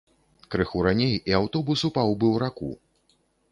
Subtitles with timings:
[0.55, 2.71] Крыху раней, і аўтобус упаў бы ў раку.